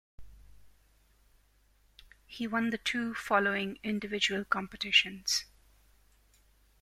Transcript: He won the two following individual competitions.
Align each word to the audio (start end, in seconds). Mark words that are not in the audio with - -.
He 2.25 2.47
won 2.47 2.71
the 2.71 2.79
two 2.79 3.13
following 3.13 3.77
individual 3.83 4.43
competitions. 4.43 5.45